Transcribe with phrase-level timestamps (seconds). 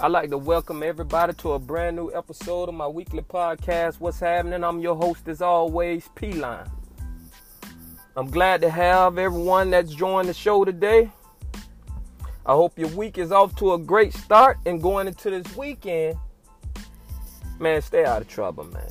[0.00, 4.20] I'd like to welcome everybody to a brand new episode of my weekly podcast, What's
[4.20, 4.62] Happening?
[4.62, 6.70] I'm your host, as always, P Line.
[8.16, 11.10] I'm glad to have everyone that's joined the show today.
[12.46, 16.16] I hope your week is off to a great start and going into this weekend.
[17.58, 18.90] Man, stay out of trouble, man.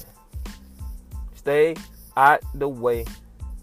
[1.36, 1.77] Stay
[2.17, 3.05] out the way.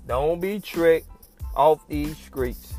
[0.07, 1.11] Don't be tricked
[1.55, 2.73] off these streets.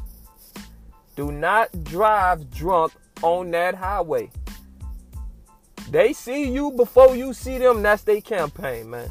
[1.15, 4.31] Do not drive drunk on that highway.
[5.89, 7.83] They see you before you see them.
[7.83, 9.09] That's their campaign, man.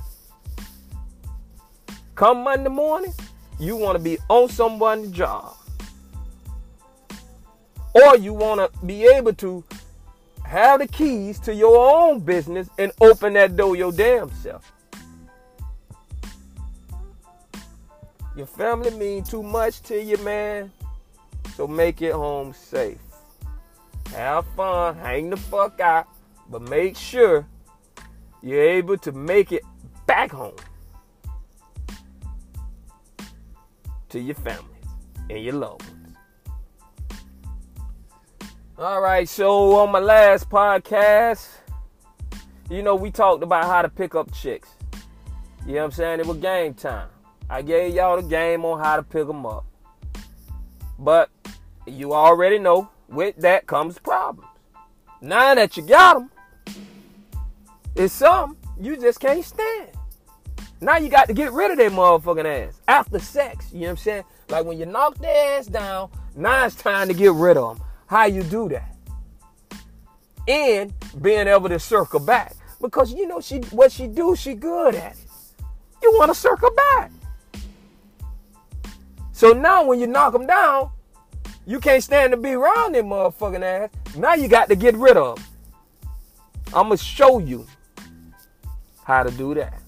[2.15, 3.13] Come Monday morning,
[3.59, 5.57] you want to be on someone's job.
[7.95, 9.65] Or you want to be able to
[10.45, 14.73] have the keys to your own business and open that door your damn self.
[18.37, 20.73] Your family mean too much to you, man.
[21.57, 22.99] So make it home safe.
[24.13, 26.09] Have fun, hang the fuck out,
[26.55, 27.49] but make sure
[28.41, 29.65] you're able to make it
[30.07, 30.55] back home
[34.09, 34.79] to your family
[35.31, 36.17] and your loved ones.
[38.79, 41.49] All right, so on my last podcast,
[42.71, 44.69] you know, we talked about how to pick up chicks.
[45.67, 46.21] You know what I'm saying?
[46.21, 47.09] It was game time.
[47.51, 49.65] I gave y'all the game on how to pick them up.
[51.01, 51.31] But
[51.85, 54.51] you already know with that comes problems.
[55.21, 56.31] Now that you got them,
[57.95, 59.91] it's something you just can't stand.
[60.81, 63.73] Now you got to get rid of that motherfucking ass after sex.
[63.73, 64.25] You know what I'm saying?
[64.49, 67.87] Like when you knock their ass down, now it's time to get rid of them.
[68.07, 68.95] How you do that?
[70.47, 74.95] And being able to circle back because you know she what she do, she good
[74.95, 75.65] at it.
[76.03, 77.11] You want to circle back.
[79.33, 80.91] So now when you knock them down,
[81.67, 83.91] you can't stand to be around them motherfucking ass.
[84.17, 85.45] Now you got to get rid of them.
[86.75, 87.67] I'm gonna show you
[89.05, 89.81] how to do that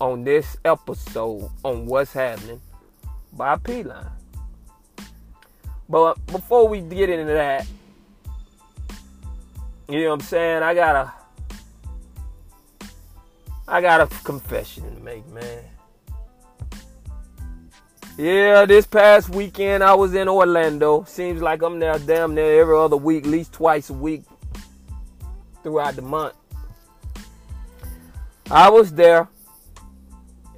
[0.00, 2.60] on this episode on what's happening
[3.32, 4.06] by P Line.
[5.88, 7.66] But before we get into that,
[9.88, 10.62] you know what I'm saying?
[10.62, 11.12] I got a
[13.68, 15.64] I got a confession to make, man.
[18.18, 21.04] Yeah, this past weekend I was in Orlando.
[21.04, 24.24] Seems like I'm there damn near every other week, at least twice a week
[25.62, 26.34] throughout the month.
[28.52, 29.30] I was there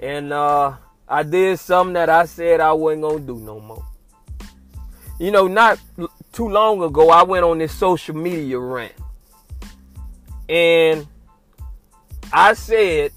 [0.01, 0.75] and uh,
[1.07, 3.87] I did something that I said I wasn't gonna do no more.
[5.21, 5.79] You know, not
[6.33, 8.95] too long ago, I went on this social media rant.
[10.49, 11.07] And
[12.33, 13.13] I said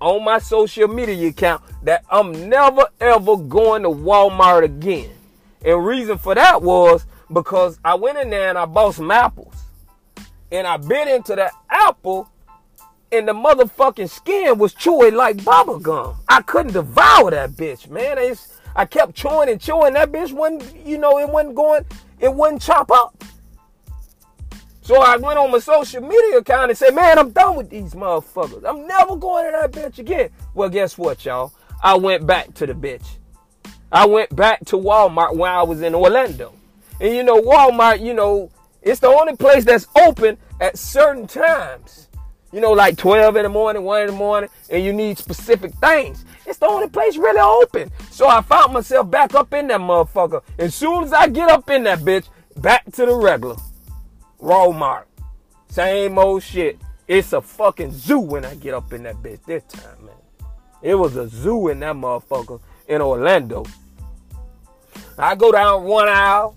[0.00, 5.10] on my social media account that I'm never ever going to Walmart again.
[5.64, 9.56] And reason for that was because I went in there and I bought some apples.
[10.52, 12.30] And I bit into that apple
[13.12, 16.16] and the motherfucking skin was chewy like bubble gum.
[16.28, 18.18] I couldn't devour that bitch, man.
[18.18, 19.94] It's, I kept chewing and chewing.
[19.94, 21.84] That bitch wasn't, you know, it wasn't going,
[22.18, 23.22] it wouldn't chop up.
[24.82, 27.94] So I went on my social media account and said, man, I'm done with these
[27.94, 28.68] motherfuckers.
[28.68, 30.28] I'm never going to that bitch again.
[30.52, 31.52] Well, guess what, y'all?
[31.82, 33.16] I went back to the bitch.
[33.90, 36.52] I went back to Walmart when I was in Orlando.
[37.00, 38.50] And you know, Walmart, you know,
[38.82, 42.08] it's the only place that's open at certain times.
[42.54, 45.74] You know, like 12 in the morning, 1 in the morning, and you need specific
[45.74, 46.24] things.
[46.46, 47.90] It's the only place really open.
[48.12, 50.40] So I found myself back up in that motherfucker.
[50.56, 52.28] As soon as I get up in that bitch,
[52.58, 53.56] back to the regular.
[54.40, 55.06] Walmart.
[55.68, 56.78] Same old shit.
[57.08, 60.14] It's a fucking zoo when I get up in that bitch this time, man.
[60.80, 63.64] It was a zoo in that motherfucker in Orlando.
[65.18, 66.56] I go down one aisle,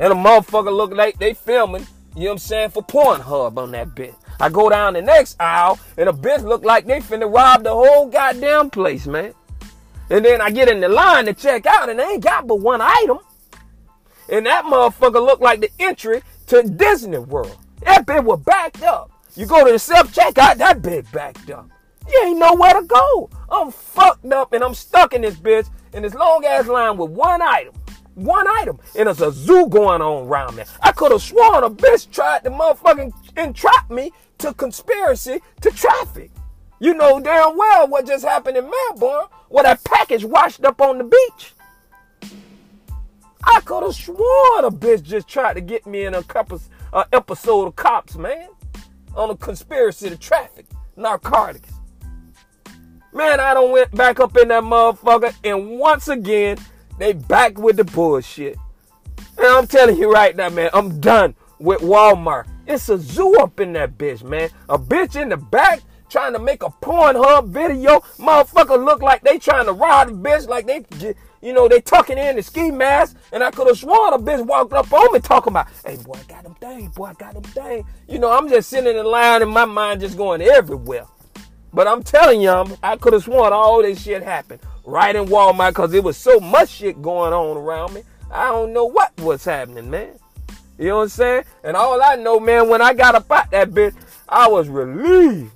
[0.00, 3.70] and a motherfucker look like they filming, you know what I'm saying, for Pornhub on
[3.70, 4.16] that bitch.
[4.40, 7.72] I go down the next aisle, and a bitch look like they finna rob the
[7.72, 9.34] whole goddamn place, man.
[10.10, 12.60] And then I get in the line to check out, and they ain't got but
[12.60, 13.18] one item.
[14.28, 17.56] And that motherfucker look like the entry to Disney World.
[17.82, 19.10] That bitch was backed up.
[19.34, 21.68] You go to the self checkout, that bitch backed up.
[22.08, 23.30] You ain't nowhere to go.
[23.50, 27.10] I'm fucked up and I'm stuck in this bitch in this long ass line with
[27.10, 27.74] one item.
[28.14, 28.78] One item.
[28.96, 30.66] And there's a zoo going on around there.
[30.80, 36.30] I could have sworn a bitch tried to motherfucking entrap me to conspiracy to traffic.
[36.78, 40.98] You know damn well what just happened in Melbourne where that package washed up on
[40.98, 41.52] the beach.
[43.42, 46.60] I could have sworn a bitch just tried to get me in a couple
[46.92, 48.48] uh, episode of Cops, man,
[49.14, 50.66] on a conspiracy to traffic
[50.96, 51.72] narcotics.
[53.12, 56.58] Man, I don't went back up in that motherfucker, and once again,
[56.98, 58.58] they back with the bullshit.
[59.38, 62.46] And I'm telling you right now, man, I'm done with Walmart.
[62.66, 64.50] It's a zoo up in that bitch, man.
[64.68, 68.00] A bitch in the back trying to make a Pornhub video.
[68.18, 70.84] Motherfucker look like they trying to rob the bitch, like they,
[71.40, 73.16] you know, they tucking in the ski mask.
[73.32, 76.14] And I could have sworn a bitch walked up on me talking about, hey, boy,
[76.14, 77.84] I got them thing, boy, I got them thing.
[78.08, 81.06] You know, I'm just sitting in line and my mind just going everywhere.
[81.72, 85.70] But I'm telling you, I could have sworn all this shit happened right in Walmart
[85.70, 88.02] because there was so much shit going on around me.
[88.30, 90.18] I don't know what was happening, man.
[90.78, 91.44] You know what I'm saying?
[91.64, 93.94] And all I know, man, when I got up out that bitch,
[94.28, 95.50] I was relieved.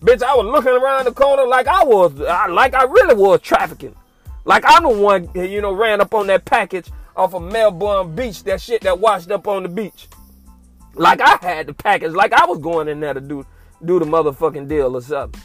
[0.00, 3.94] Bitch, I was looking around the corner like I was, like I really was trafficking.
[4.44, 8.42] Like I'm the one, you know, ran up on that package off of Melbourne Beach,
[8.44, 10.08] that shit that washed up on the beach.
[10.94, 13.46] Like I had the package, like I was going in there to do
[13.84, 15.40] do the motherfucking deal or something.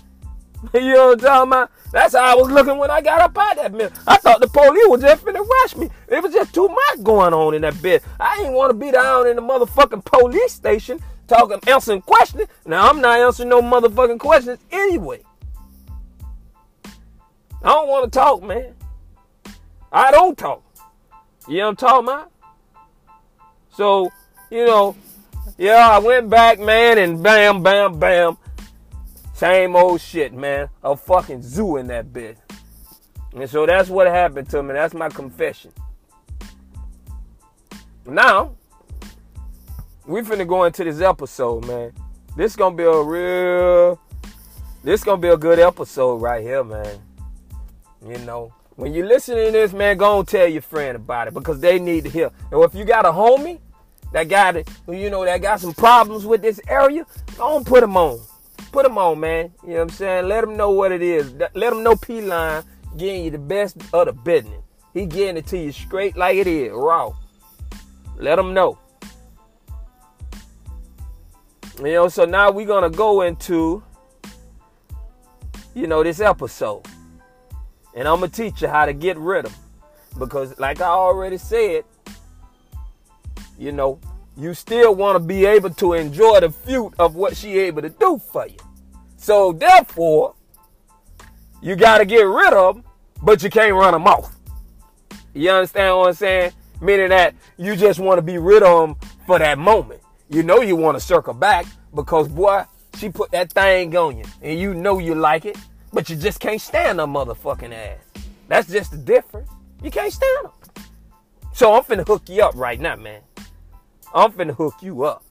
[0.74, 1.72] you know what I'm talking about?
[1.92, 3.90] That's how I was looking when I got up out that mill.
[4.08, 5.90] I thought the police was just finna rush me.
[6.08, 8.04] It was just too much going on in that bed.
[8.20, 12.48] I didn't want to be down in the motherfucking police station talking, answering questions.
[12.66, 15.22] Now I'm not answering no motherfucking questions anyway.
[17.62, 18.74] I don't want to talk, man.
[19.92, 20.64] I don't talk.
[21.48, 22.32] You know what I'm talking about?
[23.72, 24.12] So,
[24.52, 24.96] you know,
[25.58, 28.38] yeah, I went back, man, and bam, bam, bam.
[29.40, 30.68] Same old shit, man.
[30.84, 32.36] A fucking zoo in that bitch.
[33.34, 34.74] And so that's what happened to me.
[34.74, 35.72] That's my confession.
[38.06, 38.58] Now,
[40.06, 41.94] we finna go into this episode, man.
[42.36, 43.98] This gonna be a real,
[44.84, 47.00] this gonna be a good episode right here, man.
[48.06, 51.34] You know, when you listen to this, man, go and tell your friend about it
[51.34, 52.30] because they need to hear.
[52.52, 53.60] And if you got a homie
[54.12, 57.06] that got it, you know, that got some problems with this area,
[57.38, 58.20] go and put them on.
[58.72, 59.52] Put them on, man.
[59.64, 60.28] You know what I'm saying?
[60.28, 61.34] Let them know what it is.
[61.34, 62.64] Let them know P-Line
[62.98, 64.62] getting you the best of the business.
[64.94, 67.14] He getting it to you straight like it is, raw.
[68.18, 68.78] Let them know.
[71.78, 73.82] You know, so now we're gonna go into,
[75.74, 76.86] you know, this episode.
[77.96, 79.62] And I'm gonna teach you how to get rid of them.
[80.20, 81.86] Because like I already said,
[83.58, 84.00] you know,
[84.40, 87.90] you still want to be able to enjoy the fruit of what she able to
[87.90, 88.56] do for you.
[89.18, 90.36] So therefore,
[91.62, 92.86] you got to get rid of them,
[93.22, 94.34] but you can't run them off.
[95.34, 96.54] You understand what I'm saying?
[96.82, 100.02] Meaning that you just want to be rid of them for that moment.
[100.30, 102.64] You know you want to circle back because boy,
[102.98, 105.58] she put that thing on you and you know you like it,
[105.92, 107.98] but you just can't stand her motherfucking ass.
[108.48, 109.50] That's just the difference.
[109.84, 110.84] You can't stand them.
[111.54, 113.22] So I'm finna hook you up right now, man.
[114.14, 115.24] I'm finna hook you up.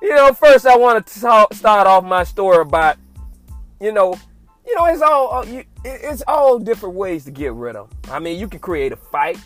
[0.00, 1.12] You know, first I want to
[1.52, 2.96] start off my story about,
[3.80, 4.18] you know,
[4.66, 7.90] you know, it's all uh, it's all different ways to get rid of.
[8.10, 9.38] I mean, you can create a fight.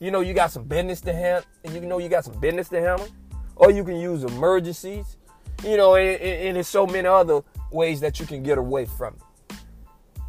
[0.00, 1.44] You know, you got some business to handle.
[1.68, 3.08] You know, you got some business to handle,
[3.56, 5.16] or you can use emergencies.
[5.64, 9.14] You know, and, and there's so many other ways that you can get away from
[9.14, 9.56] it.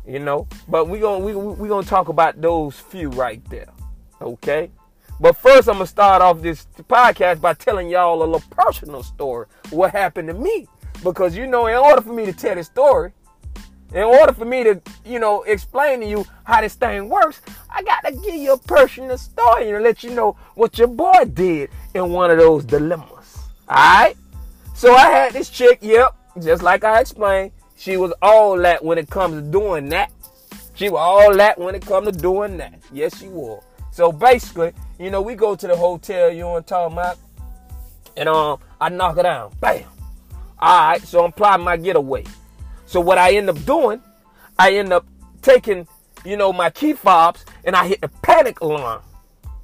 [0.08, 3.70] You know, but we gonna we we gonna talk about those few right there.
[4.22, 4.70] Okay.
[5.20, 9.48] But first, I'm gonna start off this podcast by telling y'all a little personal story.
[9.70, 10.68] What happened to me?
[11.04, 13.12] Because you know, in order for me to tell this story,
[13.94, 17.82] in order for me to, you know, explain to you how this thing works, I
[17.84, 21.70] got to give you a personal story and let you know what your boy did
[21.94, 23.38] in one of those dilemmas.
[23.70, 24.18] All right.
[24.74, 25.80] So I had this chick.
[25.82, 30.12] Yep, just like I explained, she was all that when it comes to doing that.
[30.74, 32.74] She was all that when it comes to doing that.
[32.92, 33.64] Yes, she was.
[33.92, 37.18] So basically, you know, we go to the hotel, you know what I'm talking about?
[38.18, 39.54] And um, I knock her down.
[39.60, 39.84] Bam.
[40.62, 42.24] Alright, so I'm plotting my getaway.
[42.86, 44.02] So what I end up doing,
[44.58, 45.06] I end up
[45.42, 45.88] taking
[46.26, 49.02] you know, my key fobs and I hit the panic alarm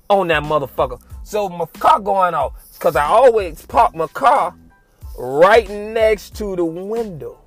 [0.10, 1.02] on that motherfucker.
[1.24, 4.56] So my car going off because I always park my car
[5.18, 7.40] right next to the window.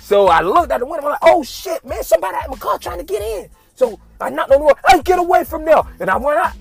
[0.00, 1.06] So I looked at the window.
[1.06, 3.48] I'm like, oh shit, man, somebody at my car trying to get in.
[3.74, 4.76] So I knocked on the door.
[4.88, 5.82] Hey, get away from there.
[6.00, 6.52] And I went out.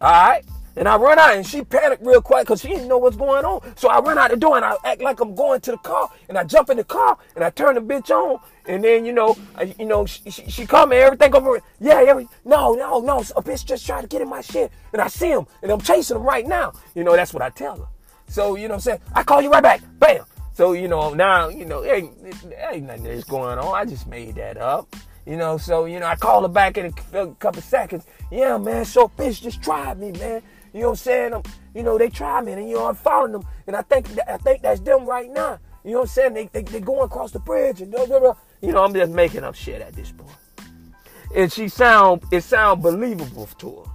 [0.00, 0.44] All right.
[0.78, 3.46] And I run out and she panicked real quick because she didn't know what's going
[3.46, 3.74] on.
[3.76, 6.10] So I run out the door and I act like I'm going to the car.
[6.28, 8.38] And I jump in the car and I turn the bitch on.
[8.66, 11.62] And then, you know, I, you know, she, she, she called me everything over.
[11.80, 13.20] Yeah, every, no, no, no.
[13.20, 14.70] A bitch just tried to get in my shit.
[14.92, 16.72] And I see him and I'm chasing him right now.
[16.94, 17.86] You know, that's what I tell her.
[18.28, 19.00] So, you know I'm saying?
[19.14, 19.80] I call you right back.
[19.98, 20.24] Bam.
[20.52, 22.12] So, you know, now, you know, ain't,
[22.70, 23.74] ain't nothing that's going on.
[23.74, 24.94] I just made that up.
[25.26, 28.06] You know, so, you know, I call her back in a couple seconds.
[28.30, 30.40] Yeah, man, so bitch just tried me, man.
[30.72, 31.34] You know what I'm saying?
[31.34, 31.42] I'm,
[31.74, 34.36] you know, they try me, and you know, I'm following them, and I think I
[34.36, 35.58] think that's them right now.
[35.84, 36.34] You know what I'm saying?
[36.34, 38.36] They they they going across the bridge, and blah, blah, blah.
[38.60, 40.30] you know, I'm just making up shit at this point.
[41.34, 43.90] And she sound it sound believable to her.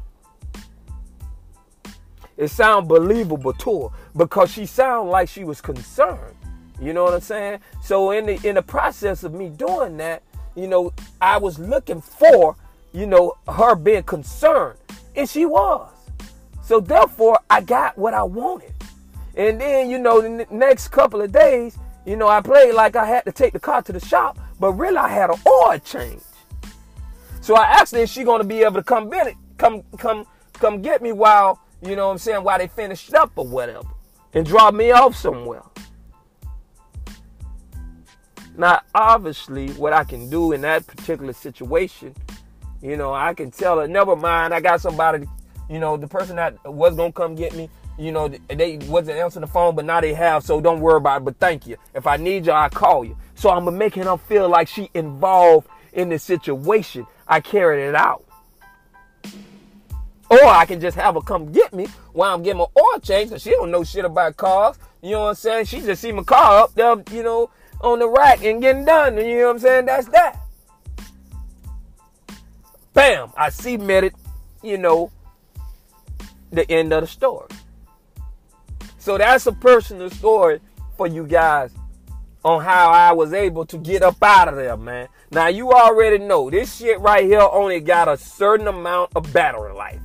[2.35, 6.35] It sound believable to her because she sound like she was concerned.
[6.81, 7.59] You know what I'm saying?
[7.83, 10.23] So in the in the process of me doing that,
[10.55, 12.55] you know, I was looking for,
[12.93, 14.77] you know, her being concerned,
[15.15, 15.89] and she was.
[16.63, 18.73] So therefore, I got what I wanted.
[19.35, 23.05] And then, you know, the next couple of days, you know, I played like I
[23.05, 26.21] had to take the car to the shop, but really I had an oil change.
[27.41, 30.81] So I asked her if she gonna be able to come get come, come, come
[30.81, 33.87] get me while, you know what I'm saying, while they finished up or whatever.
[34.33, 35.63] And drop me off somewhere.
[38.57, 42.13] Now, obviously, what I can do in that particular situation,
[42.81, 45.27] you know, I can tell her, never mind, I got somebody
[45.71, 49.41] you know, the person that was gonna come get me, you know, they wasn't answering
[49.41, 51.25] the phone, but now they have, so don't worry about it.
[51.25, 51.77] But thank you.
[51.95, 53.15] If I need you, I call you.
[53.35, 57.07] So I'm making her feel like she involved in the situation.
[57.25, 58.25] I carried it out.
[60.29, 63.29] Or I can just have her come get me while I'm getting my oil change,
[63.29, 64.77] because she don't know shit about cars.
[65.01, 65.65] You know what I'm saying?
[65.65, 67.49] She just see my car up there, you know,
[67.83, 69.17] on the rack and getting done.
[69.17, 69.85] You know what I'm saying?
[69.85, 70.39] That's that.
[72.93, 73.31] Bam!
[73.37, 74.13] I see cemented,
[74.61, 75.11] you know,
[76.51, 77.47] the end of the story.
[78.97, 80.59] So that's a personal story
[80.97, 81.71] for you guys
[82.43, 85.07] on how I was able to get up out of there, man.
[85.31, 89.73] Now you already know this shit right here only got a certain amount of battery
[89.73, 90.01] life.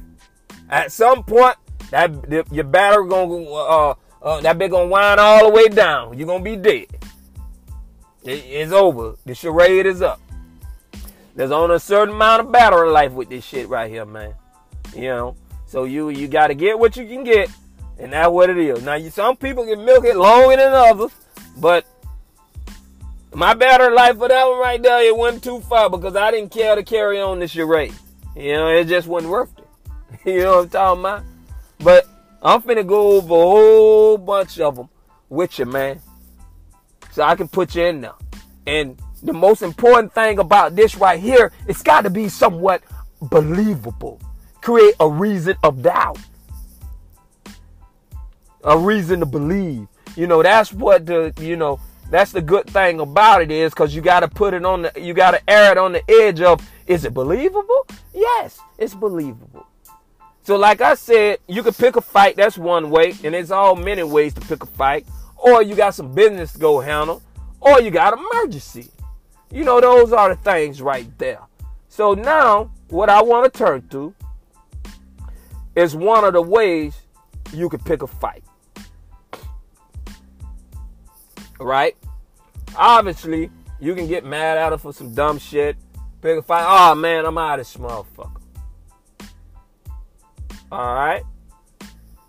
[0.68, 1.56] At some point,
[1.90, 6.16] that your battery gonna uh, uh, that bit gonna wind all the way down.
[6.18, 6.86] You're gonna be dead.
[8.26, 9.16] It, it's over.
[9.24, 10.20] The charade is up.
[11.34, 14.34] There's only a certain amount of battery life with this shit right here, man.
[14.94, 15.36] You know.
[15.66, 17.50] So you you got to get what you can get,
[17.98, 18.82] and that's what it is.
[18.82, 21.10] Now, you, some people can milk it longer than others,
[21.58, 21.84] but
[23.34, 26.52] my battery life for that one right there, it went too far because I didn't
[26.52, 27.94] care to carry on this charade.
[28.34, 29.66] You know, it just wasn't worth it.
[30.24, 31.24] you know what I'm talking about?
[31.80, 32.08] But
[32.42, 34.88] I'm finna go over a whole bunch of them
[35.28, 36.00] with you, man.
[37.16, 38.12] So I can put you in there.
[38.66, 42.82] And the most important thing about this right here, it's got to be somewhat
[43.22, 44.20] believable
[44.60, 46.18] create a reason of doubt,
[48.64, 49.88] a reason to believe.
[50.14, 51.80] You know, that's what the, you know,
[52.10, 54.92] that's the good thing about it is because you got to put it on the,
[55.00, 57.86] you got to err it on the edge of, is it believable?
[58.12, 59.66] Yes, it's believable.
[60.42, 62.36] So, like I said, you can pick a fight.
[62.36, 65.06] That's one way, and there's all many ways to pick a fight.
[65.36, 67.22] Or you got some business to go handle,
[67.60, 68.90] or you got emergency.
[69.50, 71.40] You know, those are the things right there.
[71.88, 74.14] So now, what I want to turn to
[75.74, 76.96] is one of the ways
[77.52, 78.44] you could pick a fight.
[81.60, 81.96] Right?
[82.76, 83.50] Obviously,
[83.80, 85.76] you can get mad at her for some dumb shit.
[86.20, 86.64] Pick a fight.
[86.66, 88.42] Oh man, I'm out of this motherfucker.
[90.72, 91.22] Alright?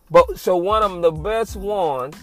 [0.10, 2.16] But so one of the best ones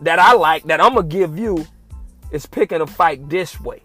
[0.00, 1.66] that I like that I'm gonna give you
[2.30, 3.82] is picking a fight this way.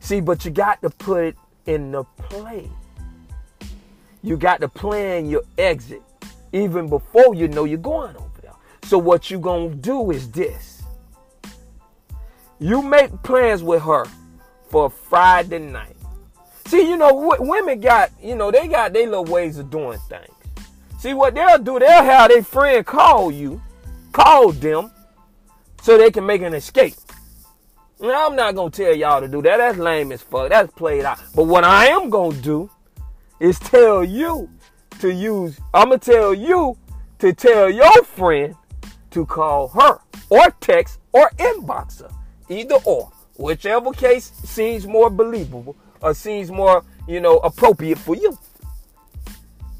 [0.00, 2.68] See, but you got to put it in the play.
[4.22, 6.02] You got to plan your exit
[6.52, 8.52] even before you know you're going over there.
[8.84, 10.82] So what you to do is this.
[12.58, 14.04] You make plans with her
[14.68, 15.96] for Friday night.
[16.66, 20.32] See, you know, women got, you know, they got their little ways of doing things.
[20.98, 23.60] See, what they'll do, they'll have their friend call you,
[24.12, 24.90] call them,
[25.82, 26.94] so they can make an escape.
[28.00, 29.58] Now, I'm not going to tell y'all to do that.
[29.58, 30.48] That's lame as fuck.
[30.48, 31.20] That's played out.
[31.34, 32.70] But what I am going to do
[33.38, 34.48] is tell you
[35.00, 36.76] to use, I'm going to tell you
[37.18, 38.56] to tell your friend
[39.10, 42.10] to call her or text or inbox her.
[42.48, 43.12] Either or.
[43.36, 48.36] Whichever case seems more believable or seems more, you know, appropriate for you.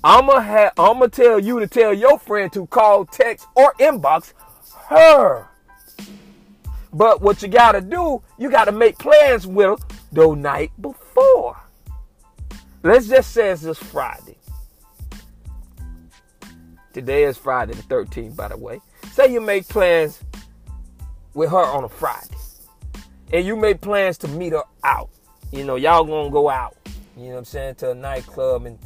[0.04, 4.32] I'ma have I'ma tell you to tell your friend to call, text, or inbox
[4.88, 5.51] her.
[6.92, 11.56] But what you gotta do, you gotta make plans with her the night before.
[12.82, 14.36] Let's just say it's this Friday.
[16.92, 18.80] Today is Friday the 13th, by the way.
[19.12, 20.20] Say you make plans
[21.32, 22.36] with her on a Friday.
[23.32, 25.08] And you make plans to meet her out.
[25.52, 26.76] You know, y'all gonna go out.
[27.16, 27.74] You know what I'm saying?
[27.76, 28.78] To a nightclub and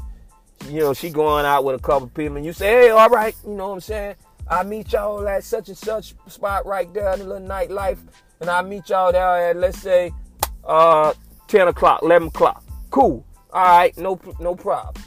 [0.69, 3.35] you know, she going out with a couple people and you say, hey, all right,
[3.45, 4.17] you know what I'm saying?
[4.49, 7.99] I meet y'all at such and such spot right there in the little nightlife.
[8.41, 10.13] And I meet y'all there at let's say
[10.65, 11.13] uh
[11.49, 12.65] 10 o'clock, 11 o'clock.
[12.91, 13.25] Cool.
[13.53, 15.03] All right, no no problem.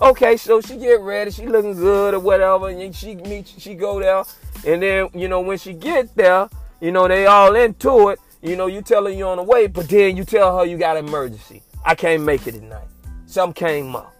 [0.00, 4.00] Okay, so she get ready, she looking good or whatever, and she meet, she go
[4.00, 4.24] there,
[4.66, 6.48] and then you know when she get there,
[6.80, 8.18] you know they all into it.
[8.42, 10.76] You know you tell her you on the way, but then you tell her you
[10.76, 11.62] got an emergency.
[11.84, 12.88] I can't make it tonight.
[13.26, 14.12] Something came up.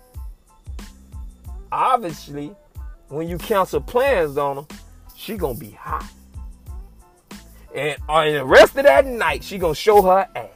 [1.73, 2.54] Obviously,
[3.08, 4.66] when you cancel plans on her,
[5.16, 6.04] she gonna be hot,
[7.75, 10.49] and uh, on the rest of that night, she gonna show her ass.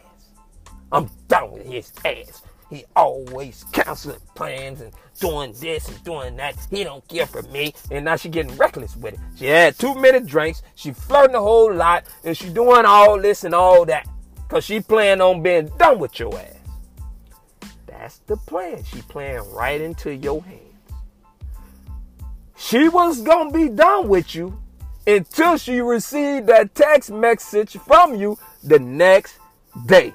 [0.93, 2.43] I'm done with his ass.
[2.71, 6.55] He always canceling plans and doing this and doing that.
[6.71, 7.75] He don't care for me.
[7.91, 9.21] And now she getting reckless with it.
[9.37, 10.63] She had too many drinks.
[10.75, 12.05] She flirting a whole lot.
[12.25, 14.07] And she doing all this and all that.
[14.49, 16.57] Cause she plan on being done with your ass.
[17.87, 18.85] That's the plan.
[18.85, 20.68] She playing right into your hands.
[22.59, 24.61] She was gonna be done with you
[25.07, 29.39] until she received that text message from you the next
[29.87, 30.13] day.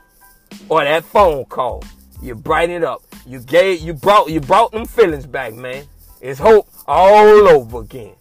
[0.67, 1.83] Or that phone call.
[2.21, 3.01] You brighten it up.
[3.25, 5.85] You gave you brought you brought them feelings back, man.
[6.21, 8.15] It's hope all over again.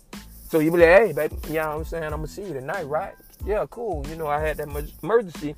[0.48, 2.04] So you be like, hey, baby, you know what I'm saying?
[2.04, 3.14] I'm gonna see you tonight, right?
[3.44, 4.06] Yeah, cool.
[4.08, 4.68] You know, I had that
[5.02, 5.56] emergency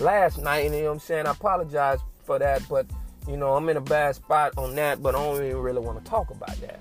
[0.00, 1.26] last night, and you know what I'm saying?
[1.26, 2.86] I apologize for that, but
[3.28, 6.02] you know, I'm in a bad spot on that, but I don't even really want
[6.02, 6.80] to talk about that.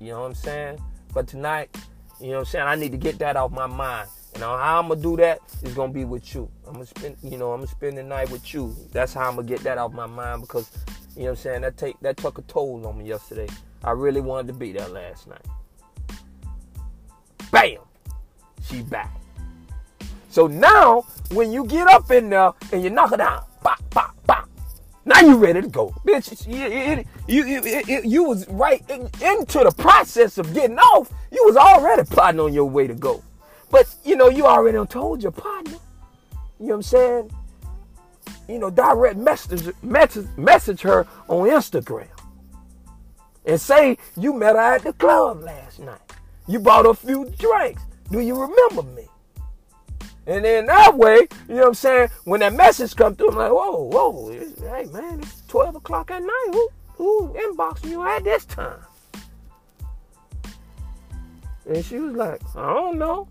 [0.00, 0.78] You know what I'm saying?
[1.12, 1.76] But tonight,
[2.20, 2.66] you know what I'm saying?
[2.66, 4.08] I need to get that off my mind.
[4.34, 6.48] And how I'm gonna do that is gonna be with you.
[6.66, 8.74] I'm gonna spend, you know, I'm gonna spend the night with you.
[8.92, 10.70] That's how I'm gonna get that off my mind because,
[11.16, 13.48] you know, what I'm saying that take that took a toll on me yesterday.
[13.82, 15.44] I really wanted to be there last night.
[17.50, 17.78] Bam,
[18.62, 19.18] she back.
[20.28, 24.07] So now, when you get up in there and you knock it down, pop, pop.
[25.08, 26.46] Now you ready to go, bitch.
[26.46, 27.02] You,
[27.34, 31.10] you, you, you was right in, into the process of getting off.
[31.32, 33.24] You was already plotting on your way to go.
[33.70, 35.72] But you know, you already told your partner.
[35.72, 37.30] You know what I'm saying?
[38.50, 42.08] You know, direct message message message her on Instagram.
[43.46, 46.00] And say you met her at the club last night.
[46.46, 47.82] You bought a few drinks.
[48.10, 49.08] Do you remember me?
[50.28, 52.10] And then that way, you know what I'm saying?
[52.24, 56.22] When that message come through, I'm like, whoa, whoa, hey man, it's 12 o'clock at
[56.22, 56.48] night.
[56.52, 58.78] Who, who inboxing you at this time?
[61.66, 63.26] And she was like, I don't know.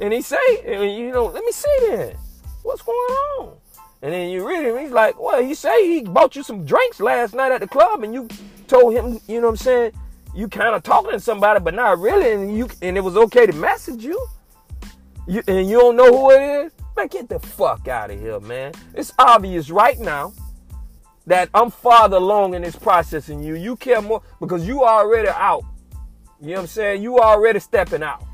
[0.00, 2.16] And he say, and you know, let me see then.
[2.62, 3.56] What's going on?
[4.00, 7.00] And then you read him, he's like, well, he say he bought you some drinks
[7.00, 8.28] last night at the club and you
[8.66, 9.92] told him, you know what I'm saying,
[10.34, 13.44] you kind of talking to somebody, but not really, and you and it was okay
[13.44, 14.26] to message you.
[15.26, 16.72] You and you don't know who it is?
[16.96, 18.72] Man, get the fuck out of here, man.
[18.94, 20.32] It's obvious right now
[21.26, 23.54] that I'm farther along in this process than you.
[23.54, 25.64] You care more because you already out.
[26.40, 27.02] You know what I'm saying?
[27.02, 28.24] You already stepping out.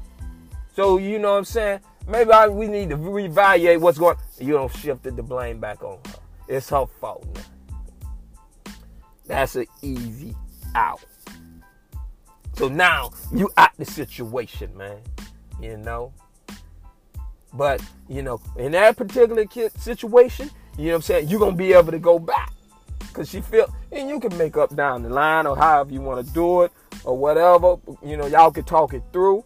[0.74, 1.80] So you know what I'm saying?
[2.08, 4.16] Maybe I, we need to reevaluate what's going.
[4.38, 6.14] You don't shifted the blame back on her.
[6.48, 8.72] It's her fault now.
[9.26, 10.36] That's an easy
[10.74, 11.04] out.
[12.54, 14.98] So now you out the situation, man.
[15.60, 16.12] You know.
[17.56, 21.72] But you know, in that particular situation, you know what I'm saying, you're gonna be
[21.72, 22.52] able to go back.
[23.12, 26.26] Cause she feel and you can make up down the line or however you want
[26.26, 26.72] to do it
[27.04, 27.76] or whatever.
[28.04, 29.44] You know, y'all can talk it through.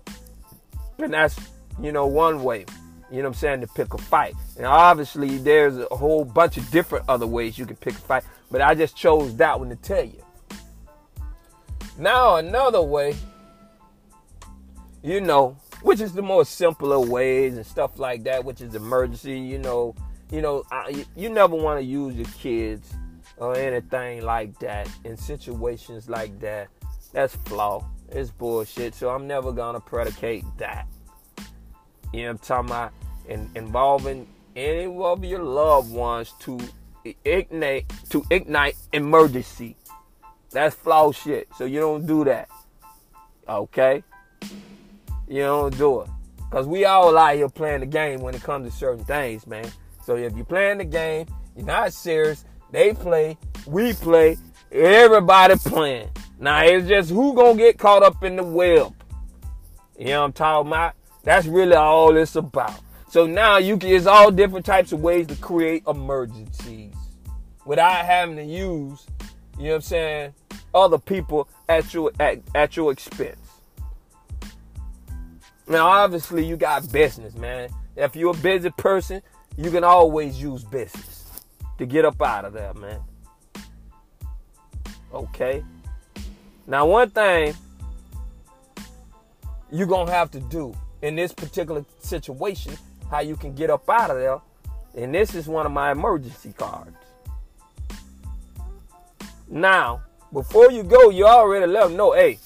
[0.99, 1.38] And that's,
[1.81, 2.66] you know, one way,
[3.11, 4.35] you know what I'm saying, to pick a fight.
[4.57, 8.25] And obviously, there's a whole bunch of different other ways you can pick a fight,
[8.51, 10.23] but I just chose that one to tell you.
[11.96, 13.14] Now, another way,
[15.03, 19.38] you know, which is the more simpler ways and stuff like that, which is emergency,
[19.38, 19.95] you know,
[20.31, 22.93] you know, I, you never want to use your kids
[23.37, 26.69] or anything like that in situations like that.
[27.12, 27.85] That's flaw.
[28.11, 28.95] It's bullshit.
[28.95, 30.87] So I'm never gonna predicate that.
[32.12, 32.93] You know I'm talking about?
[33.29, 36.59] In, involving any of your loved ones to
[37.25, 39.77] ignite to ignite emergency.
[40.51, 41.49] That's flaw shit.
[41.57, 42.49] So you don't do that.
[43.49, 44.03] Okay?
[45.31, 46.09] You don't do it.
[46.51, 49.71] Cause we all out here playing the game when it comes to certain things, man.
[50.05, 52.45] So if you're playing the game, you're not serious.
[52.73, 54.38] They play, we play,
[54.73, 56.09] everybody playing.
[56.40, 58.93] Now it's just who gonna get caught up in the web.
[59.97, 60.95] You know what I'm talking about?
[61.23, 62.81] That's really all it's about.
[63.09, 66.95] So now you can, it's all different types of ways to create emergencies
[67.64, 69.07] without having to use,
[69.57, 70.35] you know what I'm saying,
[70.75, 73.39] other people at your at, at your expense.
[75.70, 77.70] Now obviously you got business, man.
[77.96, 79.22] If you're a busy person,
[79.56, 81.42] you can always use business
[81.78, 83.00] to get up out of there, man.
[85.14, 85.62] Okay.
[86.66, 87.54] Now one thing
[89.70, 92.76] you're gonna have to do in this particular situation,
[93.09, 94.40] how you can get up out of there,
[94.96, 96.96] and this is one of my emergency cards.
[99.48, 100.02] Now,
[100.33, 102.40] before you go, you already let them know, hey,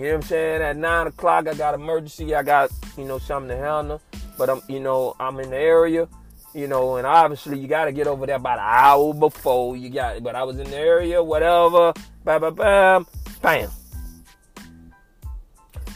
[0.00, 0.62] you know what I'm saying?
[0.62, 2.34] At nine o'clock, I got emergency.
[2.34, 4.00] I got, you know, something to handle.
[4.38, 6.08] But I'm, you know, I'm in the area,
[6.54, 9.90] you know, and obviously you got to get over there about an hour before you
[9.90, 10.22] got.
[10.22, 11.92] But I was in the area, whatever.
[12.24, 13.06] Bam, bam, bam,
[13.42, 13.70] bam.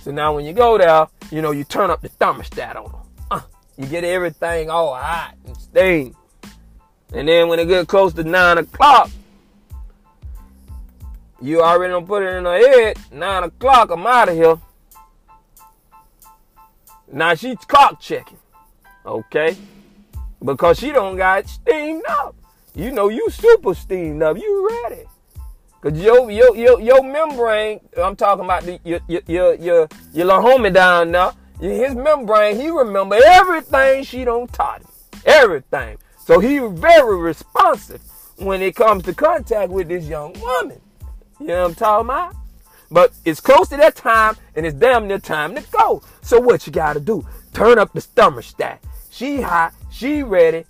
[0.03, 3.07] So now when you go there, you know, you turn up the thermostat on.
[3.31, 3.41] Uh,
[3.79, 6.15] you get everything all hot and steam.
[7.15, 9.11] And then when it get close to nine o'clock,
[11.41, 12.97] you already don't put it in her head.
[13.13, 14.59] Nine o'clock, I'm out of here.
[17.13, 18.39] Now she's clock checking.
[19.05, 19.57] Okay?
[20.45, 22.35] Because she don't got steamed up.
[22.75, 24.37] You know you super steamed up.
[24.37, 25.05] You ready.
[25.81, 30.27] Cause your your your, your membrane, I'm talking about the, your, your your your your
[30.27, 31.33] little homie down there.
[31.61, 34.89] His membrane, he remember everything she don't taught him.
[35.27, 35.99] Everything.
[36.19, 38.01] So he very responsive
[38.39, 40.81] when it comes to contact with this young woman.
[41.45, 42.37] You know what I'm talking about?
[42.91, 46.03] But it's close to that time and it's damn near time to go.
[46.23, 47.27] So what you gotta do?
[47.53, 48.79] Turn up the thermostat.
[49.11, 50.65] She hot, she ready.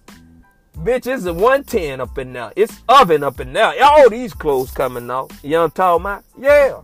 [0.79, 2.53] Bitch, it's a 110 up in there.
[2.57, 3.73] It's oven up in there.
[3.85, 5.31] All these clothes coming off.
[5.45, 6.25] You know what I'm talking about?
[6.37, 6.81] Yeah.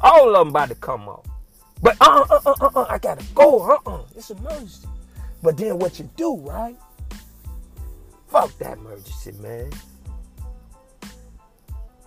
[0.00, 1.26] All of them about to come off.
[1.82, 3.72] But uh uh uh uh, uh I gotta go.
[3.72, 4.02] Uh uh.
[4.14, 4.86] It's emergency.
[5.42, 6.76] But then what you do, right?
[8.28, 9.72] Fuck that emergency, man.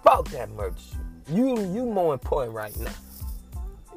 [0.01, 0.95] Fuck that emergency.
[1.27, 2.91] You you more important right now.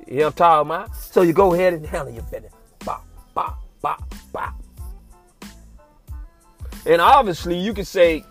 [0.06, 0.96] You know what I'm talking about?
[0.96, 2.52] So you go ahead and handle your business.
[2.84, 4.54] Bop, bop, bop, bop.
[6.86, 8.24] And obviously you can say,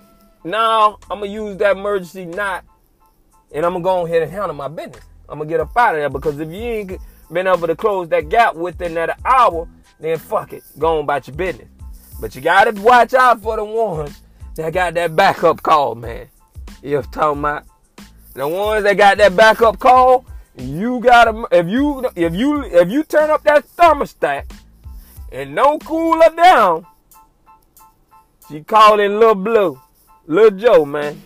[0.43, 2.65] now I'm gonna use that emergency knot
[3.51, 5.03] and I'm gonna go ahead and handle my business.
[5.29, 6.97] I'm gonna get up out of there because if you ain't
[7.31, 9.67] been able to close that gap within that hour,
[9.99, 10.63] then fuck it.
[10.79, 11.67] Go on about your business.
[12.19, 14.19] But you gotta watch out for the ones
[14.55, 16.27] that got that backup call, man.
[16.81, 17.66] You know what I'm talking about?
[18.37, 20.23] The ones that got that backup call,
[20.55, 24.43] you gotta if you if you if you turn up that thermostat
[25.31, 26.85] and don't cool her down,
[28.47, 29.81] she calling Lil Blue,
[30.27, 31.19] Lil Joe, man.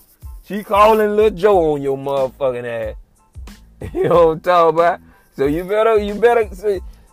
[0.46, 2.96] She calling Lil Joe on your motherfucking ass.
[3.94, 5.02] you know what I'm talking about?
[5.36, 6.50] So you better, you better,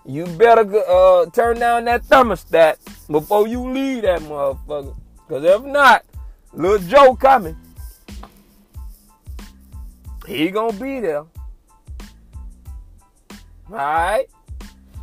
[0.09, 2.77] you better uh, turn down that thermostat
[3.11, 4.95] before you leave that motherfucker.
[5.29, 6.05] Cause if not,
[6.53, 7.57] little Joe coming.
[10.27, 11.25] He gonna be there.
[13.71, 14.31] Alright?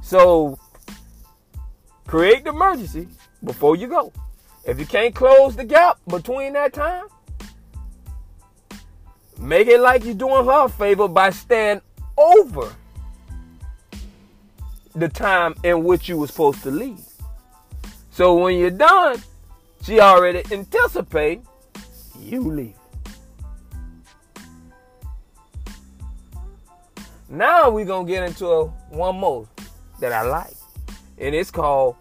[0.02, 0.58] So
[2.08, 3.08] create the emergency
[3.44, 4.14] before you go.
[4.66, 7.08] If you can't close the gap between that time,
[9.38, 11.82] make it like you're doing her a favor by staying
[12.18, 12.74] over
[14.96, 17.04] the time in which you were supposed to leave.
[18.12, 19.22] So when you're done,
[19.84, 21.42] she already anticipate
[22.20, 22.76] you leave.
[27.28, 29.48] Now we're gonna get into a, one more
[30.00, 30.54] that I like,
[31.18, 31.96] and it's called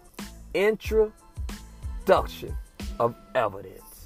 [0.53, 1.11] introduction
[2.99, 4.05] of evidence.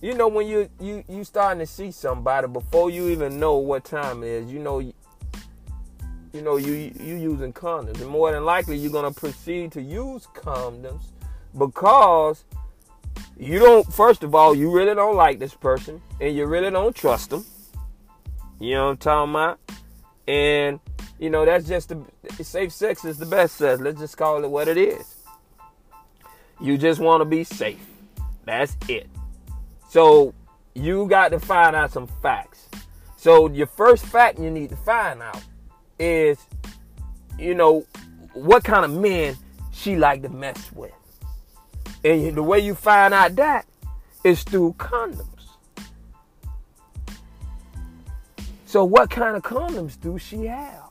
[0.00, 3.84] You know when you you you starting to see somebody before you even know what
[3.84, 4.80] time it is, you know
[6.34, 10.26] you know you you using condoms, and more than likely you're gonna proceed to use
[10.34, 11.04] condoms
[11.56, 12.44] because
[13.38, 13.90] you don't.
[13.92, 17.46] First of all, you really don't like this person, and you really don't trust them.
[18.58, 19.60] You know what I'm talking about?
[20.26, 20.80] And
[21.20, 22.04] you know that's just the
[22.42, 23.80] safe sex is the best sex.
[23.80, 25.14] Let's just call it what it is.
[26.60, 27.86] You just want to be safe.
[28.44, 29.08] That's it.
[29.88, 30.34] So
[30.74, 32.68] you got to find out some facts.
[33.16, 35.40] So your first fact you need to find out
[35.98, 36.38] is,
[37.38, 37.86] you know,
[38.34, 39.36] what kind of men
[39.72, 40.92] she like to mess with.
[42.04, 43.66] And the way you find out that
[44.24, 45.26] is through condoms.
[48.66, 50.90] So what kind of condoms do she have?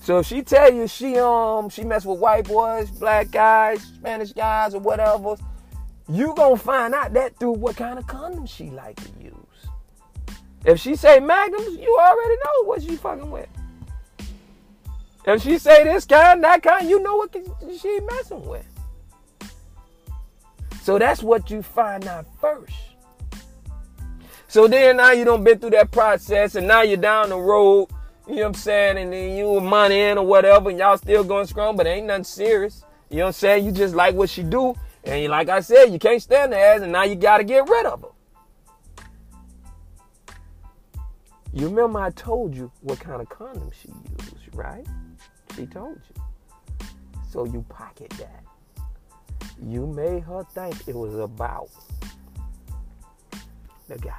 [0.00, 4.32] So if she tell you she um she mess with white boys, black guys, Spanish
[4.32, 5.36] guys, or whatever,
[6.08, 9.47] you gonna find out that through what kind of condoms she like to use.
[10.68, 13.48] If she say magnums, you already know what she fucking with.
[15.24, 17.34] If she say this kind, that kind, you know what
[17.80, 18.66] she messing with.
[20.82, 22.74] So that's what you find out first.
[24.48, 27.88] So then now you don't been through that process and now you're down the road,
[28.26, 31.24] you know what I'm saying, and then you money in or whatever, and y'all still
[31.24, 32.84] going strong, but ain't nothing serious.
[33.08, 33.64] You know what I'm saying?
[33.64, 36.82] You just like what she do, and like I said, you can't stand the ass,
[36.82, 38.08] and now you gotta get rid of her.
[41.52, 44.86] You remember I told you what kind of condom she used, right?
[45.56, 46.86] She told you.
[47.30, 48.44] So you pocket that.
[49.60, 51.68] You made her think it was about
[53.88, 54.12] the guy.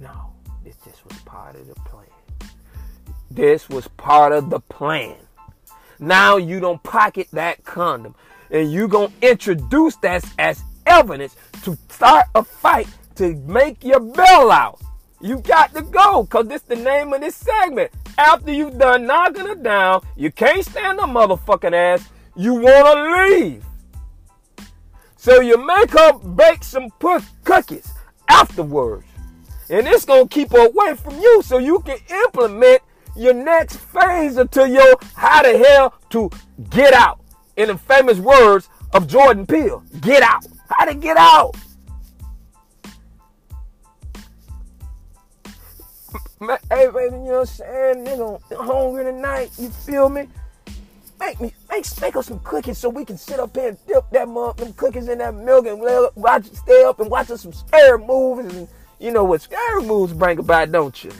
[0.00, 0.32] No,
[0.64, 2.06] this just was part of the plan.
[3.30, 5.16] This was part of the plan.
[5.98, 8.14] Now you don't pocket that condom.
[8.50, 14.50] And you gonna introduce that as evidence to start a fight to make your bell
[14.50, 14.80] out.
[15.20, 17.90] You got to go, cause this the name of this segment.
[18.18, 23.64] After you done knocking her down, you can't stand the motherfucking ass, you wanna leave.
[25.16, 26.90] So you make her bake some
[27.44, 27.92] cookies
[28.28, 29.06] afterwards.
[29.70, 32.82] And it's gonna keep her away from you so you can implement
[33.16, 36.30] your next phase into your how the hell to
[36.70, 37.20] get out.
[37.56, 40.44] In the famous words of Jordan Peele, get out.
[40.68, 41.56] How to get out.
[46.40, 48.04] Hey, baby, you know what I'm saying?
[48.04, 49.50] Nigga, hungry tonight.
[49.56, 50.28] You feel me?
[51.20, 54.10] Make me make make us some cookies so we can sit up here and dip
[54.10, 55.80] that mug, them cookies in that milk and
[56.16, 58.68] watch stay up and watch us some scary movies and
[58.98, 61.12] you know what scary movies bring about, don't you?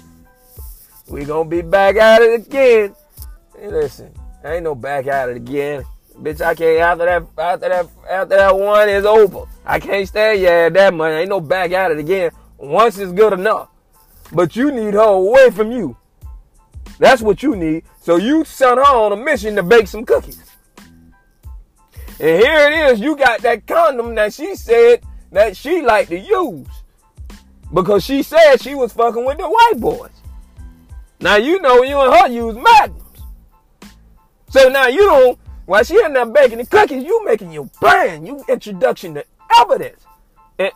[1.08, 2.94] We gonna be back at it again.
[3.56, 4.12] Hey, listen,
[4.44, 5.84] ain't no back at it again.
[6.20, 9.44] Bitch, I can't after that after that after that one is over.
[9.64, 11.12] I can't stay yeah that much.
[11.12, 12.32] Ain't no back at it again.
[12.58, 13.68] Once is good enough.
[14.34, 15.96] But you need her away from you.
[16.98, 17.84] That's what you need.
[18.00, 20.42] So you sent her on a mission to bake some cookies.
[22.20, 23.00] And here it is.
[23.00, 26.66] You got that condom that she said that she liked to use.
[27.72, 30.10] Because she said she was fucking with the white boys.
[31.20, 33.02] Now you know you and her use magnums.
[34.50, 38.26] So now you don't, while she in there baking the cookies, you making your brand,
[38.26, 39.24] you introduction to
[39.60, 40.04] evidence.
[40.58, 40.70] And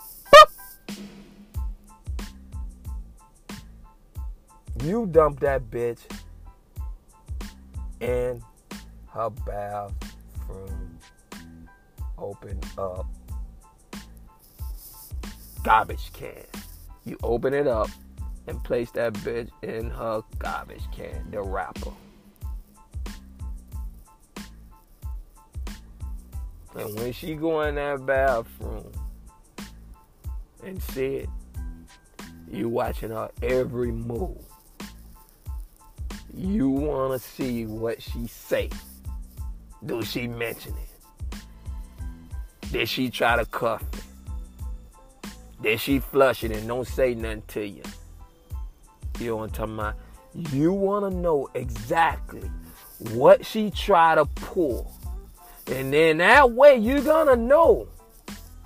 [4.83, 6.01] You dump that bitch
[8.01, 8.43] in
[9.09, 10.99] her bathroom.
[12.17, 13.07] Open up
[15.62, 16.45] garbage can.
[17.05, 17.91] You open it up
[18.47, 21.93] and place that bitch in her garbage can, the wrapper.
[26.75, 28.93] And when she go in that bathroom
[30.64, 31.29] and see it,
[32.51, 34.48] you watching her every move
[36.35, 38.71] you want to see what she say.
[39.85, 41.38] Do she mention it?
[42.73, 44.05] Did she try to cuff it?
[45.62, 47.83] Did she flush it and don't say nothing to you?
[49.19, 49.95] You know talking about?
[50.35, 52.49] You want to know exactly
[53.12, 54.93] what she try to pull.
[55.67, 57.88] And then that way you're going to know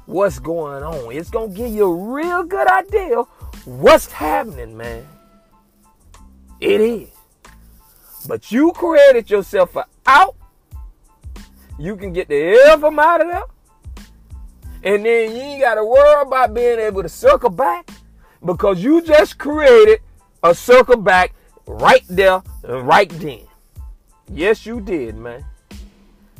[0.06, 1.12] what's going on.
[1.12, 3.22] It's going to give you a real good idea
[3.64, 5.06] what's happening, man.
[6.60, 7.11] It is.
[8.26, 10.36] But you created yourself an out.
[11.78, 13.44] You can get the hell from out of there.
[14.84, 17.90] And then you ain't got to worry about being able to circle back
[18.44, 20.00] because you just created
[20.42, 21.34] a circle back
[21.66, 23.46] right there and right then.
[24.28, 25.44] Yes, you did, man.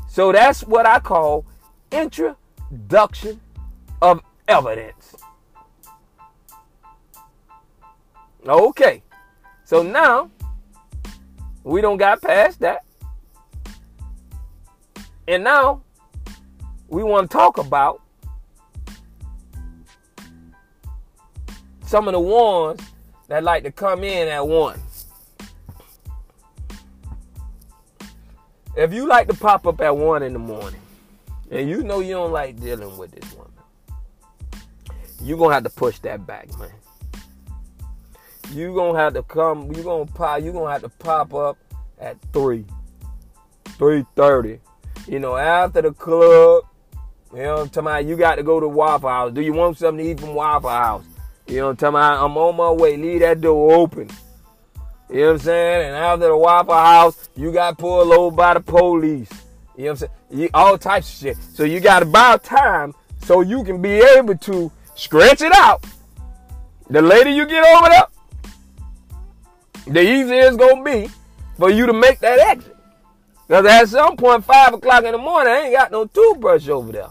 [0.08, 1.44] So that's what I call
[1.90, 3.40] introduction
[4.00, 5.14] of evidence.
[8.46, 9.02] Okay.
[9.64, 10.30] So now
[11.64, 12.84] we don't got past that.
[15.28, 15.82] And now
[16.88, 18.02] we want to talk about
[21.84, 22.80] some of the ones
[23.28, 24.80] that like to come in at one.
[28.76, 30.80] If you like to pop up at one in the morning,
[31.50, 33.52] and you know you don't like dealing with this woman,
[35.22, 36.70] you're gonna have to push that back, man
[38.52, 39.72] you gonna have to come.
[39.72, 40.42] You gonna pop.
[40.42, 41.58] You gonna have to pop up
[41.98, 42.64] at three,
[43.78, 44.60] three thirty.
[45.06, 46.64] You know, after the club.
[47.34, 49.32] You know, I'm talking about you got to go to Waffle House.
[49.32, 51.04] Do you want something to eat from Waffle House?
[51.46, 52.98] You know, I'm talking about I'm on my way.
[52.98, 54.10] Leave that door open.
[55.08, 55.86] You know what I'm saying?
[55.86, 59.30] And after the Waffle House, you got pulled over by the police.
[59.76, 60.12] You know what I'm saying?
[60.30, 61.36] You, all types of shit.
[61.54, 65.84] So you got about time so you can be able to stretch it out.
[66.90, 68.06] The later you get over there,
[69.86, 71.10] the easier it's gonna be
[71.58, 72.76] for you to make that exit.
[73.46, 76.92] Because at some point, five o'clock in the morning, I ain't got no toothbrush over
[76.92, 77.08] there.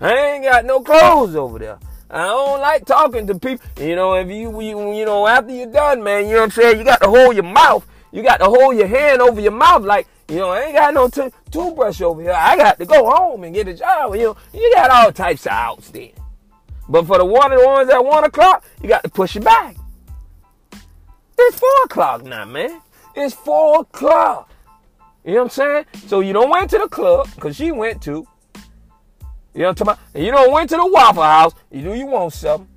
[0.00, 1.78] I ain't got no clothes over there.
[2.10, 3.64] I don't like talking to people.
[3.78, 6.50] You know, if you, you, you know, after you're done, man, you know what I'm
[6.50, 6.78] saying?
[6.78, 7.86] You got to hold your mouth.
[8.12, 10.92] You got to hold your hand over your mouth like, you know, I ain't got
[10.92, 12.34] no toothbrush over here.
[12.36, 14.14] I got to go home and get a job.
[14.16, 16.10] You know, you got all types of outs then.
[16.88, 19.44] But for the one of the ones at one o'clock, you got to push it
[19.44, 19.76] back.
[21.42, 22.80] It's four o'clock now, man.
[23.16, 24.50] It's four o'clock.
[25.24, 25.84] You know what I'm saying?
[26.06, 28.26] So you don't went to the club, because she went to.
[29.52, 30.22] You know what I'm talking about?
[30.22, 31.54] You don't went to the Waffle House.
[31.70, 32.68] You do you want something.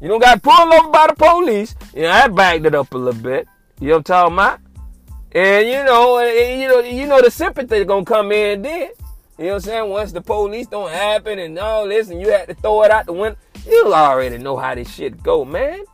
[0.00, 1.74] You don't got pulled over by the police.
[1.94, 3.46] You know, I backed it up a little bit.
[3.80, 4.60] You know what I'm talking about?
[5.32, 8.90] And you know, and, you know, you know the sympathy gonna come in then.
[9.38, 9.90] You know what I'm saying?
[9.90, 13.06] Once the police don't happen and all this, and you had to throw it out
[13.06, 15.84] the window, you already know how this shit go, man.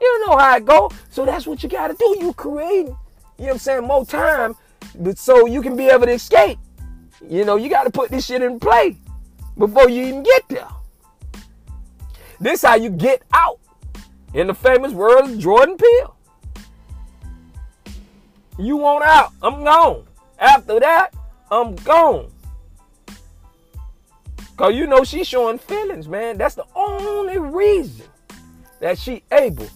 [0.00, 0.90] You don't know how it go.
[1.10, 2.16] So that's what you gotta do.
[2.20, 2.94] You create, you know
[3.36, 4.54] what I'm saying, more time,
[4.98, 6.58] but so you can be able to escape.
[7.28, 8.96] You know, you gotta put this shit in play
[9.56, 10.68] before you even get there.
[12.40, 13.58] This how you get out.
[14.34, 16.16] In the famous world of Jordan Peele.
[18.58, 20.04] You want out, I'm gone.
[20.38, 21.14] After that,
[21.50, 22.30] I'm gone.
[24.56, 26.36] Cause you know she's showing feelings, man.
[26.36, 28.06] That's the only reason
[28.80, 29.68] that she able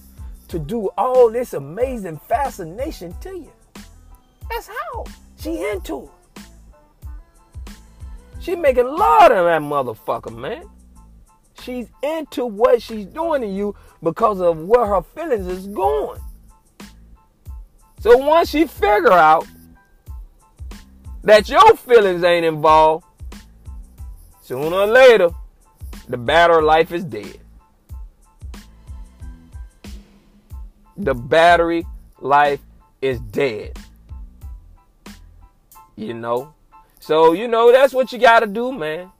[0.52, 3.50] to do all this amazing fascination to you.
[4.50, 5.06] That's how
[5.40, 6.42] she into it.
[8.38, 10.68] She making love to that motherfucker, man.
[11.62, 16.20] She's into what she's doing to you because of where her feelings is going.
[18.00, 19.46] So once she figure out
[21.22, 23.06] that your feelings ain't involved,
[24.42, 25.30] sooner or later,
[26.08, 27.38] the battery life is dead.
[31.02, 31.84] The battery
[32.20, 32.60] life
[33.00, 33.76] is dead.
[35.96, 36.54] You know?
[37.00, 39.10] So, you know, that's what you gotta do, man.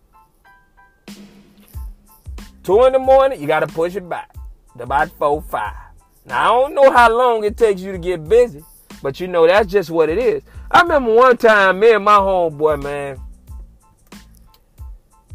[2.63, 4.33] Two in the morning, you gotta push it back
[4.77, 5.75] to about four, five.
[6.25, 8.63] Now, I don't know how long it takes you to get busy.
[9.03, 10.45] But you know, that's just what it is.
[10.71, 13.21] I remember one time, me and my homeboy, man,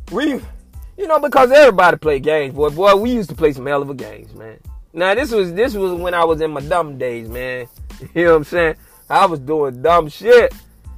[0.10, 0.40] we,
[0.98, 3.90] you know, because everybody play games, boy, boy, we used to play some hell of
[3.90, 4.58] a games, man.
[4.94, 7.68] Now this was this was when I was in my dumb days, man.
[8.14, 8.76] You know what I'm saying?
[9.10, 10.54] I was doing dumb shit.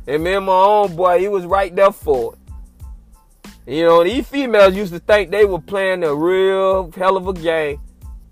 [0.05, 3.73] And me and my own boy, he was right there for it.
[3.73, 7.33] You know, these females used to think they were playing a real hell of a
[7.33, 7.79] game.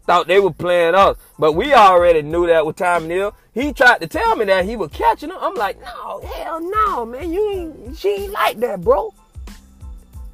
[0.06, 1.17] Thought they were playing us.
[1.38, 3.36] But we already knew that with Tommy Neal.
[3.54, 5.38] He tried to tell me that he was catching her.
[5.39, 7.32] I'm like, no, hell no, man.
[7.32, 9.13] You ain't, she ain't like that, bro.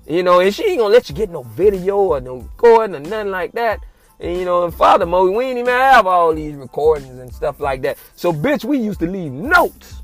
[0.07, 2.99] You know, and she ain't gonna let you get no video or no recording or
[2.99, 3.79] nothing like that.
[4.19, 7.81] And you know, father mode, we ain't even have all these recordings and stuff like
[7.81, 7.97] that.
[8.15, 10.01] So, bitch, we used to leave notes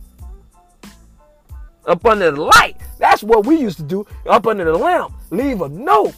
[1.85, 2.77] up under the light.
[2.97, 5.13] That's what we used to do up under the lamp.
[5.29, 6.15] Leave a note.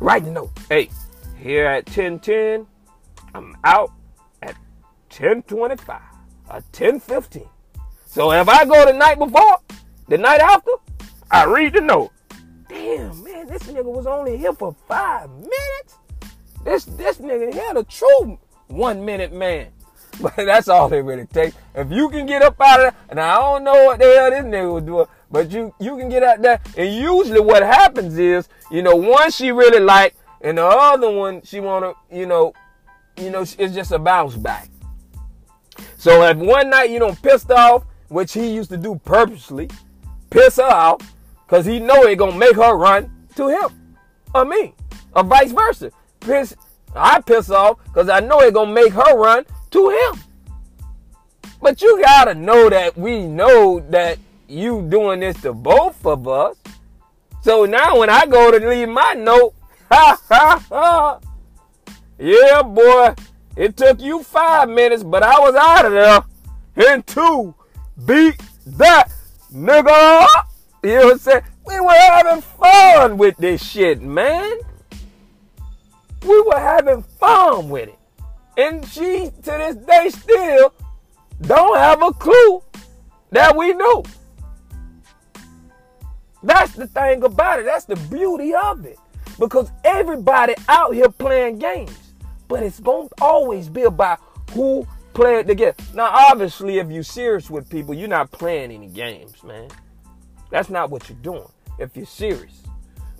[0.00, 0.50] Write the note.
[0.68, 0.90] Hey,
[1.38, 2.66] here at 1010,
[3.34, 3.92] I'm out
[4.42, 4.54] at
[5.08, 6.00] 1025
[6.50, 7.48] a uh, 1015.
[8.06, 9.58] So if I go the night before,
[10.08, 10.72] the night after,
[11.30, 12.10] I read the note.
[12.68, 15.96] Damn, man, this nigga was only here for five minutes.
[16.64, 19.68] This this nigga here the true one minute man.
[20.20, 21.56] But that's all it really takes.
[21.74, 24.30] If you can get up out of there, and I don't know what the hell
[24.30, 26.60] this nigga was doing, but you you can get out there.
[26.76, 31.40] And usually what happens is, you know, one she really like, and the other one
[31.42, 32.52] she wanna, you know,
[33.16, 34.68] you know, it's just a bounce back.
[35.96, 39.70] So if one night you don't pissed off, which he used to do purposely,
[40.28, 41.00] piss her off,
[41.46, 43.96] cause he know it gonna make her run to him
[44.34, 44.74] or me,
[45.14, 45.92] or vice versa.
[46.20, 46.54] Piss,
[46.94, 50.20] I piss off cause I know it gonna make her run to him.
[51.60, 54.18] But you gotta know that we know that
[54.48, 56.56] you doing this to both of us.
[57.42, 59.54] So now when I go to leave my note,
[59.90, 61.20] ha ha ha,
[62.18, 63.14] yeah boy,
[63.56, 67.54] it took you five minutes, but I was out of there in two.
[68.06, 69.10] Beat that
[69.52, 70.26] nigga.
[70.82, 71.42] You know what I'm saying?
[71.66, 74.58] We were having fun with this shit, man.
[76.26, 77.98] We were having fun with it.
[78.56, 80.74] And she, to this day, still
[81.40, 82.62] don't have a clue
[83.30, 84.04] that we knew.
[86.42, 87.64] That's the thing about it.
[87.64, 88.98] That's the beauty of it.
[89.38, 91.96] Because everybody out here playing games.
[92.48, 94.20] But it's going to always be about
[94.52, 95.72] who played the game.
[95.94, 99.68] Now, obviously, if you're serious with people, you're not playing any games, man.
[100.50, 101.48] That's not what you're doing
[101.78, 102.62] if you're serious.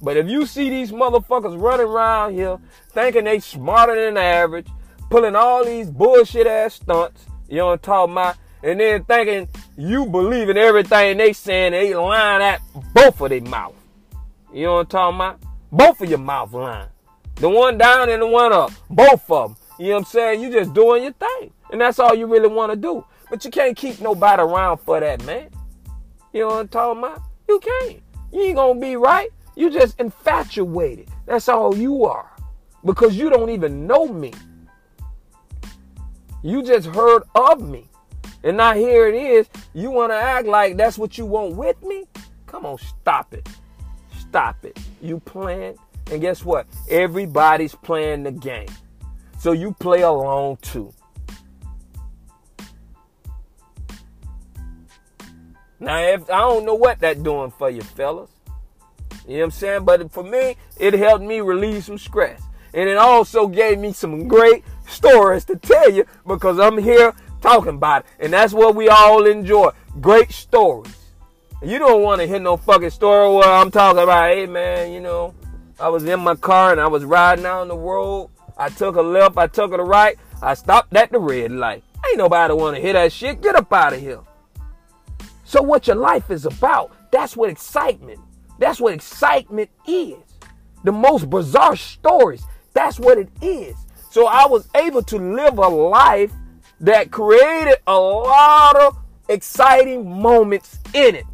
[0.02, 2.58] But if you see these motherfuckers running around here
[2.90, 4.68] thinking they smarter than average,
[5.10, 9.48] pulling all these bullshit ass stunts, you know what I'm talking about, and then thinking
[9.76, 12.60] you believe in everything they saying, they line at
[12.94, 13.74] both of their mouth.
[14.52, 15.40] You know what I'm talking about?
[15.72, 16.88] Both of your mouth line.
[17.36, 18.72] The one down and the one up.
[18.88, 19.56] Both of them.
[19.78, 20.40] You know what I'm saying?
[20.42, 21.52] You just doing your thing.
[21.70, 23.04] And that's all you really want to do.
[23.30, 25.48] But you can't keep nobody around for that, man.
[26.32, 27.22] You know what I'm talking about?
[27.48, 28.02] You can't.
[28.32, 29.30] You ain't gonna be right.
[29.56, 31.08] You just infatuated.
[31.26, 32.30] That's all you are.
[32.84, 34.32] Because you don't even know me.
[36.42, 37.88] You just heard of me.
[38.42, 39.48] And now here it is.
[39.74, 42.06] You want to act like that's what you want with me?
[42.46, 43.48] Come on, stop it.
[44.18, 44.78] Stop it.
[45.02, 45.76] You playing.
[46.10, 46.66] And guess what?
[46.88, 48.68] Everybody's playing the game.
[49.38, 50.92] So you play along too.
[55.78, 58.30] Now, if I don't know what that doing for you, fellas.
[59.26, 59.84] You know what I'm saying?
[59.84, 62.42] But for me, it helped me release some stress.
[62.72, 67.74] And it also gave me some great stories to tell you because I'm here talking
[67.74, 68.24] about it.
[68.24, 69.70] And that's what we all enjoy.
[70.00, 70.96] Great stories.
[71.62, 75.00] You don't want to hear no fucking story where I'm talking about, hey man, you
[75.00, 75.34] know,
[75.78, 78.30] I was in my car and I was riding down the road.
[78.56, 80.18] I took a left, I took a right.
[80.42, 81.84] I stopped at the red light.
[82.08, 83.42] Ain't nobody want to hear that shit.
[83.42, 84.20] Get up out of here.
[85.44, 88.20] So what your life is about, that's what excitement.
[88.60, 90.18] That's what excitement is.
[90.84, 92.44] The most bizarre stories.
[92.74, 93.74] That's what it is.
[94.10, 96.30] So I was able to live a life
[96.80, 98.98] that created a lot of
[99.28, 101.24] exciting moments in it.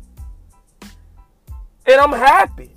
[1.85, 2.71] And I'm happy.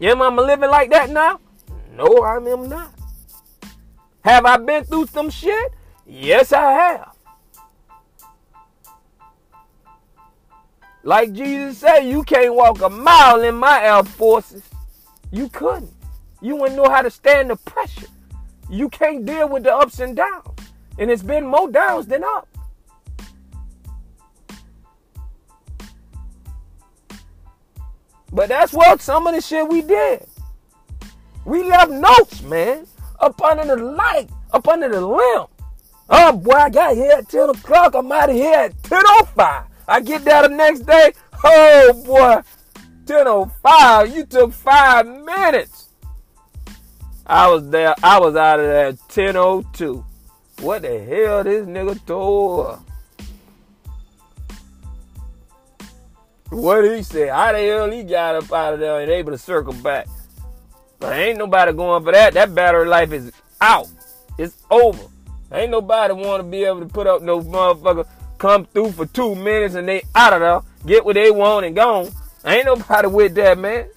[0.00, 1.40] Am I living like that now?
[1.92, 2.92] No, I am not.
[4.24, 5.72] Have I been through some shit?
[6.06, 7.13] Yes, I have.
[11.04, 14.62] Like Jesus said, you can't walk a mile in my Air Forces.
[15.30, 15.92] You couldn't.
[16.40, 18.06] You wouldn't know how to stand the pressure.
[18.70, 20.48] You can't deal with the ups and downs.
[20.98, 22.48] And it's been more downs than up.
[28.32, 30.26] But that's what some of the shit we did.
[31.44, 32.86] We left notes, man,
[33.20, 35.46] up under the light, up under the limb.
[36.08, 37.94] Oh boy, I got here at 10 o'clock.
[37.94, 39.66] I'm out of here at 10.05.
[39.86, 41.12] I get there the next day.
[41.42, 42.40] Oh boy,
[43.04, 44.14] 10.05.
[44.14, 45.88] You took five minutes.
[47.26, 47.94] I was there.
[48.02, 50.04] I was out of there at 10.02.
[50.60, 52.80] What the hell this nigga told?
[56.50, 57.30] What he said?
[57.30, 60.06] How the hell he got up out of there and able to circle back?
[60.98, 62.34] But ain't nobody going for that.
[62.34, 63.88] That battery life is out.
[64.38, 65.02] It's over.
[65.52, 68.06] Ain't nobody want to be able to put up no motherfucker
[68.44, 71.74] come through for two minutes and they out of there, get what they want and
[71.74, 72.10] gone.
[72.44, 73.88] Ain't nobody with that, man.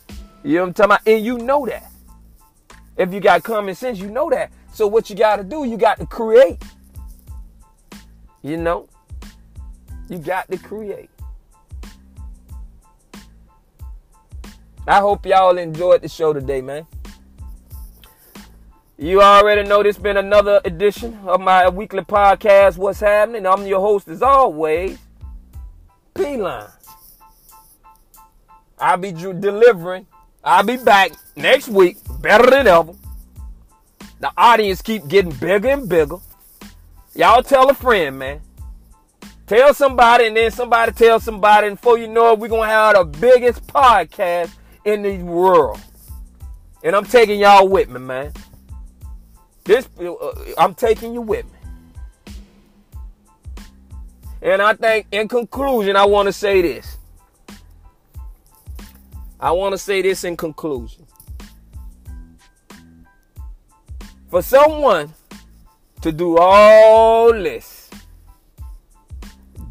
[0.41, 1.01] You know what I'm talking about?
[1.05, 1.91] And you know that.
[2.95, 4.53] If you got common sense, you know that.
[4.71, 6.63] So what you got to do, you got to create.
[8.41, 8.87] You know?
[10.07, 11.09] You got to create.
[14.87, 16.87] I hope y'all enjoyed the show today, man.
[18.99, 23.45] You already know this been another edition of my weekly podcast, What's Happening?
[23.45, 24.97] I'm your host as always,
[26.15, 26.65] P-Line.
[28.79, 30.07] I'll be delivering.
[30.43, 32.93] I'll be back next week, better than ever.
[34.19, 36.17] The audience keep getting bigger and bigger.
[37.13, 38.41] Y'all tell a friend, man.
[39.45, 42.95] Tell somebody, and then somebody tell somebody, and before you know it, we're gonna have
[42.95, 44.49] the biggest podcast
[44.85, 45.79] in the world.
[46.83, 48.33] And I'm taking y'all with me, man.
[49.68, 52.34] This uh, I'm taking you with me.
[54.41, 56.97] And I think in conclusion, I want to say this.
[59.38, 61.05] I want to say this in conclusion.
[64.30, 65.13] For someone
[65.99, 67.89] to do all this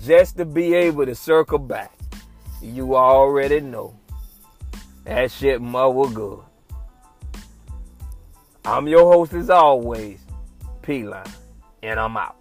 [0.04, 1.90] just to be able to circle back,
[2.60, 3.98] you already know
[5.04, 6.45] that shit mother good.
[8.66, 10.18] I'm your host as always,
[10.82, 11.24] P Line,
[11.84, 12.35] and I'm out.